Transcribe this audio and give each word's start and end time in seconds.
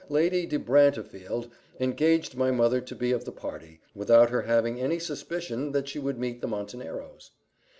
Lady 0.09 0.47
de 0.47 0.57
Brantefield 0.57 1.47
engaged 1.79 2.35
my 2.35 2.49
mother 2.49 2.81
to 2.81 2.95
be 2.95 3.11
of 3.11 3.23
the 3.23 3.31
party, 3.31 3.79
without 3.93 4.31
her 4.31 4.41
having 4.41 4.81
any 4.81 4.97
suspicion 4.97 5.73
that 5.73 5.87
she 5.87 5.99
would 5.99 6.17
meet 6.17 6.41
the 6.41 6.47
Monteneros. 6.47 7.29